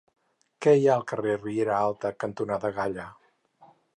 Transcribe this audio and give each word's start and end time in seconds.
Què 0.65 0.71
hi 0.77 0.87
ha 0.91 0.95
al 1.01 1.05
carrer 1.11 1.35
Riera 1.43 1.77
Alta 1.89 2.13
cantonada 2.25 2.75
Galla? 2.81 3.09